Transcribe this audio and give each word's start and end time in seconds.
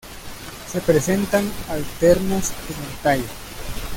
Se 0.67 0.81
presentan 0.81 1.47
alternas 1.69 2.53
en 2.71 2.83
el 2.89 2.97
tallo. 3.03 3.29